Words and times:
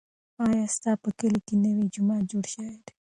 ایا 0.45 0.65
ستا 0.75 0.91
په 1.03 1.09
کلي 1.19 1.39
کې 1.47 1.55
نوی 1.63 1.85
جومات 1.93 2.23
جوړ 2.31 2.43
شوی 2.53 2.77
دی؟ 2.85 2.93